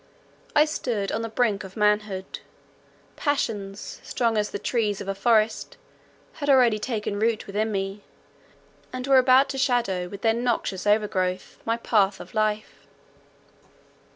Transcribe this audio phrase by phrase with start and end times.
[0.55, 2.39] I stood on the brink of manhood;
[3.15, 5.77] passions, strong as the trees of a forest,
[6.41, 8.01] had already taken root within me,
[8.91, 12.87] and were about to shadow with their noxious overgrowth, my path of life.